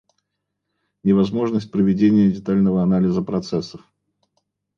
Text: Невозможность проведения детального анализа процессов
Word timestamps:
Невозможность 1.03 1.71
проведения 1.71 2.31
детального 2.31 2.81
анализа 2.81 3.21
процессов 3.21 3.81